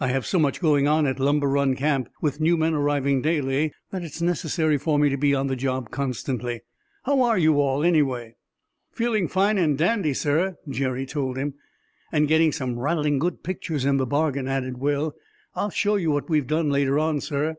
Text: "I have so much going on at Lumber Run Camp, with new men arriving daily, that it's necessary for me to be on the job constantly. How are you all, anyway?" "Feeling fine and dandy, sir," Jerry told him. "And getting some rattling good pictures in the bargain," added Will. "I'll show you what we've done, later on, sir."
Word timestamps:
"I 0.00 0.08
have 0.08 0.26
so 0.26 0.40
much 0.40 0.60
going 0.60 0.88
on 0.88 1.06
at 1.06 1.20
Lumber 1.20 1.46
Run 1.48 1.76
Camp, 1.76 2.08
with 2.20 2.40
new 2.40 2.56
men 2.56 2.74
arriving 2.74 3.22
daily, 3.22 3.72
that 3.92 4.02
it's 4.02 4.20
necessary 4.20 4.76
for 4.78 4.98
me 4.98 5.08
to 5.10 5.16
be 5.16 5.32
on 5.32 5.46
the 5.46 5.54
job 5.54 5.92
constantly. 5.92 6.62
How 7.04 7.22
are 7.22 7.38
you 7.38 7.60
all, 7.60 7.84
anyway?" 7.84 8.34
"Feeling 8.90 9.28
fine 9.28 9.58
and 9.58 9.78
dandy, 9.78 10.12
sir," 10.12 10.56
Jerry 10.68 11.06
told 11.06 11.36
him. 11.36 11.54
"And 12.10 12.26
getting 12.26 12.50
some 12.50 12.80
rattling 12.80 13.20
good 13.20 13.44
pictures 13.44 13.84
in 13.84 13.96
the 13.98 14.06
bargain," 14.06 14.48
added 14.48 14.78
Will. 14.78 15.14
"I'll 15.54 15.70
show 15.70 15.94
you 15.94 16.10
what 16.10 16.28
we've 16.28 16.48
done, 16.48 16.68
later 16.70 16.98
on, 16.98 17.20
sir." 17.20 17.54